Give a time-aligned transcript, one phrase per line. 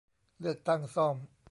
[0.39, 1.15] เลือกตั้งซ่อม